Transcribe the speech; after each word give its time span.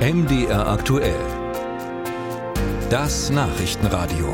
MDR 0.00 0.66
aktuell. 0.66 1.20
Das 2.88 3.28
Nachrichtenradio. 3.28 4.32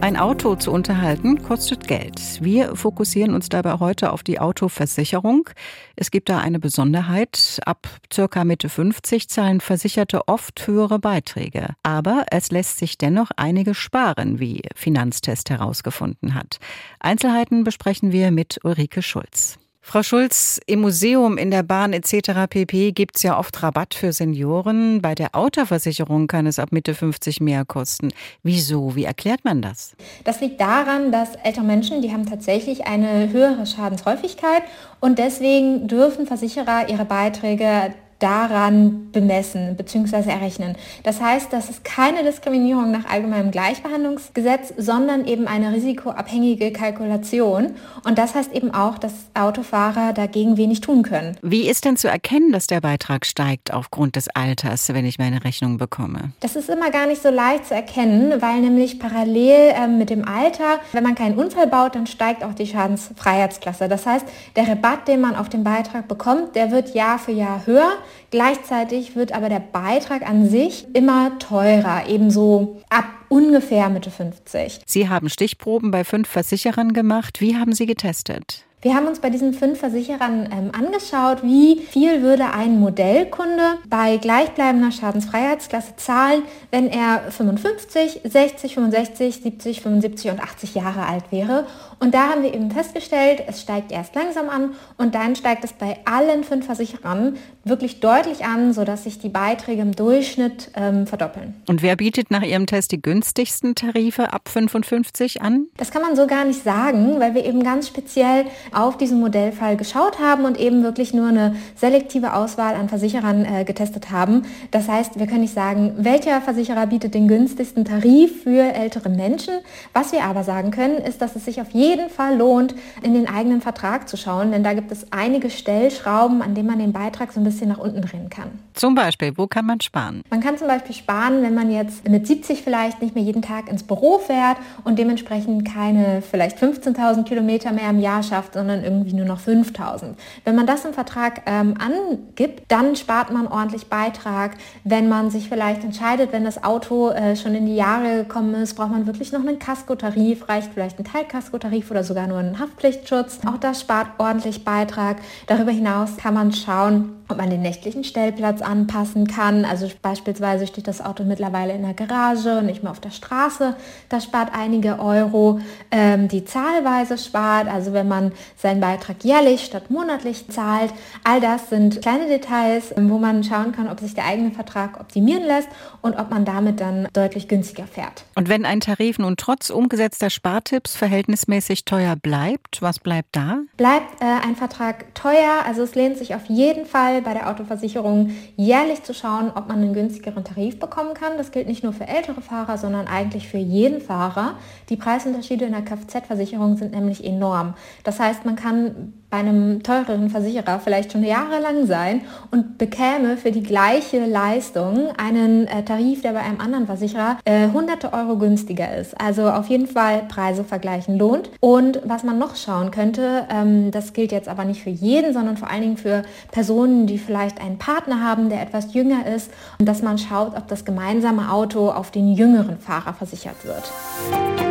Ein 0.00 0.16
Auto 0.16 0.56
zu 0.56 0.72
unterhalten 0.72 1.44
kostet 1.44 1.86
Geld. 1.86 2.42
Wir 2.42 2.74
fokussieren 2.74 3.34
uns 3.34 3.48
dabei 3.48 3.78
heute 3.78 4.12
auf 4.12 4.24
die 4.24 4.40
Autoversicherung. 4.40 5.48
Es 5.94 6.10
gibt 6.10 6.28
da 6.28 6.38
eine 6.38 6.58
Besonderheit. 6.58 7.60
Ab 7.64 7.86
circa 8.12 8.42
Mitte 8.42 8.68
50 8.68 9.28
zahlen 9.28 9.60
Versicherte 9.60 10.26
oft 10.26 10.66
höhere 10.66 10.98
Beiträge. 10.98 11.68
Aber 11.84 12.24
es 12.32 12.50
lässt 12.50 12.78
sich 12.78 12.98
dennoch 12.98 13.30
einige 13.36 13.74
sparen, 13.74 14.40
wie 14.40 14.62
Finanztest 14.74 15.50
herausgefunden 15.50 16.34
hat. 16.34 16.58
Einzelheiten 16.98 17.62
besprechen 17.62 18.10
wir 18.10 18.32
mit 18.32 18.58
Ulrike 18.64 19.02
Schulz. 19.02 19.60
Frau 19.90 20.04
Schulz, 20.04 20.60
im 20.66 20.82
Museum, 20.82 21.36
in 21.36 21.50
der 21.50 21.64
Bahn 21.64 21.92
etc. 21.92 22.46
pp. 22.48 22.92
gibt 22.92 23.16
es 23.16 23.24
ja 23.24 23.36
oft 23.36 23.60
Rabatt 23.60 23.92
für 23.92 24.12
Senioren. 24.12 25.02
Bei 25.02 25.16
der 25.16 25.34
Autoversicherung 25.34 26.28
kann 26.28 26.46
es 26.46 26.60
ab 26.60 26.70
Mitte 26.70 26.94
50 26.94 27.40
mehr 27.40 27.64
kosten. 27.64 28.12
Wieso? 28.44 28.94
Wie 28.94 29.02
erklärt 29.02 29.44
man 29.44 29.62
das? 29.62 29.96
Das 30.22 30.40
liegt 30.40 30.60
daran, 30.60 31.10
dass 31.10 31.34
ältere 31.42 31.64
Menschen, 31.64 32.02
die 32.02 32.12
haben 32.12 32.24
tatsächlich 32.24 32.86
eine 32.86 33.32
höhere 33.32 33.66
Schadenshäufigkeit 33.66 34.62
und 35.00 35.18
deswegen 35.18 35.88
dürfen 35.88 36.24
Versicherer 36.24 36.88
ihre 36.88 37.04
Beiträge 37.04 37.92
daran 38.20 39.10
bemessen 39.12 39.76
bzw. 39.76 40.30
errechnen. 40.30 40.76
Das 41.02 41.20
heißt, 41.20 41.52
das 41.52 41.70
ist 41.70 41.84
keine 41.84 42.22
Diskriminierung 42.22 42.90
nach 42.90 43.06
allgemeinem 43.06 43.50
Gleichbehandlungsgesetz, 43.50 44.72
sondern 44.76 45.24
eben 45.24 45.46
eine 45.46 45.72
risikoabhängige 45.72 46.72
Kalkulation. 46.72 47.72
Und 48.04 48.18
das 48.18 48.34
heißt 48.34 48.52
eben 48.52 48.72
auch, 48.72 48.98
dass 48.98 49.12
Autofahrer 49.34 50.12
dagegen 50.12 50.56
wenig 50.56 50.80
tun 50.80 51.02
können. 51.02 51.36
Wie 51.42 51.68
ist 51.68 51.84
denn 51.84 51.96
zu 51.96 52.08
erkennen, 52.08 52.52
dass 52.52 52.66
der 52.66 52.80
Beitrag 52.80 53.26
steigt 53.26 53.72
aufgrund 53.72 54.16
des 54.16 54.28
Alters, 54.28 54.92
wenn 54.92 55.06
ich 55.06 55.18
meine 55.18 55.42
Rechnung 55.44 55.78
bekomme? 55.78 56.32
Das 56.40 56.56
ist 56.56 56.68
immer 56.68 56.90
gar 56.90 57.06
nicht 57.06 57.22
so 57.22 57.30
leicht 57.30 57.66
zu 57.66 57.74
erkennen, 57.74 58.40
weil 58.42 58.60
nämlich 58.60 58.98
parallel 58.98 59.72
äh, 59.74 59.86
mit 59.86 60.10
dem 60.10 60.26
Alter, 60.28 60.80
wenn 60.92 61.02
man 61.02 61.14
keinen 61.14 61.38
Unfall 61.38 61.66
baut, 61.66 61.94
dann 61.94 62.06
steigt 62.06 62.44
auch 62.44 62.54
die 62.54 62.66
Schadensfreiheitsklasse. 62.66 63.88
Das 63.88 64.06
heißt, 64.06 64.26
der 64.56 64.68
Rabatt, 64.68 65.08
den 65.08 65.20
man 65.20 65.36
auf 65.36 65.48
den 65.48 65.64
Beitrag 65.64 66.06
bekommt, 66.06 66.54
der 66.54 66.70
wird 66.70 66.94
Jahr 66.94 67.18
für 67.18 67.32
Jahr 67.32 67.66
höher. 67.66 67.92
Gleichzeitig 68.30 69.16
wird 69.16 69.32
aber 69.32 69.48
der 69.48 69.60
Beitrag 69.60 70.28
an 70.28 70.48
sich 70.48 70.86
immer 70.94 71.38
teurer, 71.38 72.08
ebenso 72.08 72.80
ab 72.88 73.06
ungefähr 73.28 73.88
Mitte 73.88 74.10
50. 74.10 74.80
Sie 74.86 75.08
haben 75.08 75.28
Stichproben 75.28 75.90
bei 75.90 76.04
fünf 76.04 76.28
Versicherern 76.28 76.92
gemacht. 76.92 77.40
Wie 77.40 77.56
haben 77.56 77.72
Sie 77.72 77.86
getestet? 77.86 78.64
Wir 78.82 78.94
haben 78.94 79.08
uns 79.08 79.20
bei 79.20 79.28
diesen 79.28 79.52
fünf 79.52 79.78
Versicherern 79.78 80.48
ähm, 80.50 80.70
angeschaut, 80.72 81.42
wie 81.42 81.82
viel 81.90 82.22
würde 82.22 82.54
ein 82.54 82.80
Modellkunde 82.80 83.76
bei 83.90 84.16
gleichbleibender 84.16 84.90
Schadensfreiheitsklasse 84.90 85.96
zahlen, 85.96 86.42
wenn 86.70 86.88
er 86.88 87.30
55, 87.30 88.22
60, 88.24 88.74
65, 88.74 89.42
70, 89.42 89.82
75 89.82 90.30
und 90.30 90.40
80 90.40 90.74
Jahre 90.76 91.04
alt 91.04 91.24
wäre. 91.30 91.66
Und 92.00 92.14
da 92.14 92.30
haben 92.30 92.42
wir 92.42 92.54
eben 92.54 92.70
festgestellt, 92.70 93.42
es 93.46 93.60
steigt 93.60 93.92
erst 93.92 94.14
langsam 94.14 94.48
an 94.48 94.70
und 94.96 95.14
dann 95.14 95.36
steigt 95.36 95.64
es 95.64 95.74
bei 95.74 95.98
allen 96.06 96.44
fünf 96.44 96.64
Versicherern 96.64 97.36
wirklich 97.62 98.00
deutlich 98.00 98.42
an, 98.42 98.72
sodass 98.72 99.04
sich 99.04 99.18
die 99.18 99.28
Beiträge 99.28 99.82
im 99.82 99.94
Durchschnitt 99.94 100.70
ähm, 100.74 101.06
verdoppeln. 101.06 101.54
Und 101.68 101.82
wer 101.82 101.96
bietet 101.96 102.30
nach 102.30 102.42
Ihrem 102.42 102.64
Test 102.64 102.92
die 102.92 103.02
günstigsten 103.02 103.74
Tarife 103.74 104.32
ab 104.32 104.48
55 104.48 105.42
an? 105.42 105.66
Das 105.76 105.90
kann 105.90 106.00
man 106.00 106.16
so 106.16 106.26
gar 106.26 106.46
nicht 106.46 106.64
sagen, 106.64 107.20
weil 107.20 107.34
wir 107.34 107.44
eben 107.44 107.62
ganz 107.62 107.86
speziell 107.86 108.46
auf 108.72 108.96
diesen 108.96 109.20
Modellfall 109.20 109.76
geschaut 109.76 110.18
haben 110.18 110.46
und 110.46 110.58
eben 110.58 110.82
wirklich 110.82 111.12
nur 111.12 111.28
eine 111.28 111.56
selektive 111.76 112.32
Auswahl 112.32 112.76
an 112.76 112.88
Versicherern 112.88 113.44
äh, 113.44 113.64
getestet 113.64 114.10
haben. 114.10 114.46
Das 114.70 114.88
heißt, 114.88 115.18
wir 115.18 115.26
können 115.26 115.42
nicht 115.42 115.54
sagen, 115.54 115.92
welcher 115.98 116.40
Versicherer 116.40 116.86
bietet 116.86 117.12
den 117.12 117.28
günstigsten 117.28 117.84
Tarif 117.84 118.44
für 118.44 118.72
ältere 118.72 119.10
Menschen. 119.10 119.52
Was 119.92 120.12
wir 120.12 120.24
aber 120.24 120.44
sagen 120.44 120.70
können, 120.70 120.96
ist, 120.96 121.20
dass 121.20 121.36
es 121.36 121.44
sich 121.44 121.60
auf 121.60 121.72
jeden 121.72 121.89
Fall 122.10 122.36
lohnt, 122.36 122.74
in 123.02 123.14
den 123.14 123.28
eigenen 123.28 123.60
Vertrag 123.60 124.08
zu 124.08 124.16
schauen, 124.16 124.52
denn 124.52 124.62
da 124.62 124.74
gibt 124.74 124.92
es 124.92 125.10
einige 125.10 125.50
Stellschrauben, 125.50 126.42
an 126.42 126.54
denen 126.54 126.68
man 126.68 126.78
den 126.78 126.92
Beitrag 126.92 127.32
so 127.32 127.40
ein 127.40 127.44
bisschen 127.44 127.68
nach 127.68 127.78
unten 127.78 128.02
drehen 128.02 128.30
kann. 128.30 128.50
Zum 128.74 128.94
Beispiel, 128.94 129.36
wo 129.36 129.46
kann 129.46 129.66
man 129.66 129.80
sparen? 129.80 130.22
Man 130.30 130.40
kann 130.40 130.56
zum 130.56 130.68
Beispiel 130.68 130.94
sparen, 130.94 131.42
wenn 131.42 131.54
man 131.54 131.70
jetzt 131.70 132.08
mit 132.08 132.26
70 132.26 132.62
vielleicht 132.62 133.02
nicht 133.02 133.14
mehr 133.14 133.24
jeden 133.24 133.42
Tag 133.42 133.68
ins 133.68 133.82
Büro 133.82 134.18
fährt 134.18 134.56
und 134.84 134.98
dementsprechend 134.98 135.66
keine 135.66 136.22
vielleicht 136.22 136.58
15.000 136.58 137.24
Kilometer 137.24 137.72
mehr 137.72 137.90
im 137.90 138.00
Jahr 138.00 138.22
schafft, 138.22 138.54
sondern 138.54 138.84
irgendwie 138.84 139.12
nur 139.12 139.26
noch 139.26 139.40
5.000. 139.40 140.14
Wenn 140.44 140.54
man 140.54 140.66
das 140.66 140.84
im 140.84 140.92
Vertrag 140.92 141.42
ähm, 141.46 141.74
angibt, 141.78 142.62
dann 142.68 142.96
spart 142.96 143.32
man 143.32 143.48
ordentlich 143.48 143.86
Beitrag. 143.88 144.52
Wenn 144.84 145.08
man 145.08 145.30
sich 145.30 145.48
vielleicht 145.48 145.84
entscheidet, 145.84 146.32
wenn 146.32 146.44
das 146.44 146.62
Auto 146.62 147.10
äh, 147.10 147.36
schon 147.36 147.54
in 147.54 147.66
die 147.66 147.76
Jahre 147.76 148.18
gekommen 148.18 148.54
ist, 148.54 148.74
braucht 148.74 148.90
man 148.90 149.06
wirklich 149.06 149.32
noch 149.32 149.40
einen 149.40 149.58
Kaskotarif, 149.58 150.48
reicht 150.48 150.72
vielleicht 150.72 150.98
ein 150.98 151.04
Teilkaskotarif 151.04 151.79
oder 151.88 152.02
sogar 152.02 152.26
nur 152.26 152.38
einen 152.38 152.58
Haftpflichtschutz. 152.58 153.40
Auch 153.46 153.58
das 153.58 153.80
spart 153.80 154.08
ordentlich 154.18 154.64
Beitrag. 154.64 155.18
Darüber 155.46 155.70
hinaus 155.70 156.16
kann 156.16 156.34
man 156.34 156.52
schauen, 156.52 157.20
ob 157.30 157.36
man 157.36 157.50
den 157.50 157.62
nächtlichen 157.62 158.02
Stellplatz 158.02 158.60
anpassen 158.60 159.26
kann. 159.26 159.64
Also 159.64 159.88
beispielsweise 160.02 160.66
steht 160.66 160.88
das 160.88 161.00
Auto 161.00 161.24
mittlerweile 161.24 161.72
in 161.72 161.82
der 161.82 161.94
Garage 161.94 162.58
und 162.58 162.66
nicht 162.66 162.82
mehr 162.82 162.90
auf 162.90 163.00
der 163.00 163.10
Straße. 163.10 163.76
Das 164.08 164.24
spart 164.24 164.50
einige 164.52 164.98
Euro. 164.98 165.60
Ähm, 165.90 166.28
die 166.28 166.44
Zahlweise 166.44 167.18
spart, 167.18 167.68
also 167.68 167.92
wenn 167.92 168.08
man 168.08 168.32
seinen 168.56 168.80
Beitrag 168.80 169.22
jährlich 169.22 169.64
statt 169.64 169.90
monatlich 169.90 170.48
zahlt. 170.48 170.92
All 171.22 171.40
das 171.40 171.70
sind 171.70 172.02
kleine 172.02 172.26
Details, 172.26 172.92
wo 172.96 173.18
man 173.18 173.44
schauen 173.44 173.72
kann, 173.72 173.88
ob 173.88 174.00
sich 174.00 174.14
der 174.14 174.26
eigene 174.26 174.50
Vertrag 174.50 174.98
optimieren 174.98 175.44
lässt 175.44 175.68
und 176.02 176.18
ob 176.18 176.30
man 176.30 176.44
damit 176.44 176.80
dann 176.80 177.06
deutlich 177.12 177.46
günstiger 177.46 177.86
fährt. 177.86 178.24
Und 178.34 178.48
wenn 178.48 178.64
ein 178.64 178.80
Tarif 178.80 179.18
nun 179.18 179.36
trotz 179.36 179.70
umgesetzter 179.70 180.30
Spartipps 180.30 180.96
verhältnismäßig 180.96 181.69
teuer 181.76 182.16
bleibt, 182.16 182.82
was 182.82 182.98
bleibt 182.98 183.36
da? 183.36 183.60
Bleibt 183.76 184.20
äh, 184.20 184.24
ein 184.24 184.56
Vertrag 184.56 185.14
teuer, 185.14 185.64
also 185.66 185.82
es 185.82 185.94
lehnt 185.94 186.18
sich 186.18 186.34
auf 186.34 186.46
jeden 186.46 186.86
Fall 186.86 187.22
bei 187.22 187.32
der 187.32 187.48
Autoversicherung 187.48 188.32
jährlich 188.56 189.02
zu 189.02 189.14
schauen, 189.14 189.50
ob 189.54 189.68
man 189.68 189.78
einen 189.78 189.94
günstigeren 189.94 190.44
Tarif 190.44 190.78
bekommen 190.78 191.14
kann. 191.14 191.36
Das 191.36 191.52
gilt 191.52 191.68
nicht 191.68 191.82
nur 191.82 191.92
für 191.92 192.06
ältere 192.06 192.40
Fahrer, 192.42 192.76
sondern 192.78 193.06
eigentlich 193.06 193.48
für 193.48 193.58
jeden 193.58 194.00
Fahrer. 194.00 194.56
Die 194.88 194.96
Preisunterschiede 194.96 195.64
in 195.64 195.72
der 195.72 195.82
Kfz-Versicherung 195.82 196.76
sind 196.76 196.92
nämlich 196.92 197.24
enorm. 197.24 197.74
Das 198.04 198.20
heißt, 198.20 198.44
man 198.44 198.56
kann 198.56 199.14
bei 199.30 199.38
einem 199.38 199.82
teureren 199.82 200.28
Versicherer 200.28 200.80
vielleicht 200.80 201.12
schon 201.12 201.22
jahrelang 201.22 201.86
sein 201.86 202.22
und 202.50 202.78
bekäme 202.78 203.36
für 203.36 203.52
die 203.52 203.62
gleiche 203.62 204.26
Leistung 204.26 205.08
einen 205.16 205.66
äh, 205.68 205.84
Tarif, 205.84 206.22
der 206.22 206.32
bei 206.32 206.40
einem 206.40 206.60
anderen 206.60 206.86
Versicherer 206.86 207.38
äh, 207.44 207.68
hunderte 207.72 208.12
Euro 208.12 208.36
günstiger 208.36 208.96
ist. 208.96 209.18
Also 209.20 209.48
auf 209.48 209.68
jeden 209.68 209.86
Fall 209.86 210.24
Preise 210.28 210.64
vergleichen 210.64 211.16
lohnt. 211.16 211.50
Und 211.60 212.00
was 212.04 212.24
man 212.24 212.38
noch 212.38 212.56
schauen 212.56 212.90
könnte, 212.90 213.46
ähm, 213.50 213.90
das 213.90 214.12
gilt 214.12 214.32
jetzt 214.32 214.48
aber 214.48 214.64
nicht 214.64 214.82
für 214.82 214.90
jeden, 214.90 215.32
sondern 215.32 215.56
vor 215.56 215.70
allen 215.70 215.82
Dingen 215.82 215.96
für 215.96 216.22
Personen, 216.50 217.06
die 217.06 217.18
vielleicht 217.18 217.60
einen 217.60 217.78
Partner 217.78 218.22
haben, 218.22 218.48
der 218.48 218.62
etwas 218.62 218.92
jünger 218.94 219.26
ist, 219.26 219.50
und 219.78 219.86
dass 219.86 220.02
man 220.02 220.18
schaut, 220.18 220.56
ob 220.56 220.66
das 220.68 220.84
gemeinsame 220.84 221.52
Auto 221.52 221.90
auf 221.90 222.10
den 222.10 222.34
jüngeren 222.34 222.78
Fahrer 222.78 223.14
versichert 223.14 223.64
wird. 223.64 224.69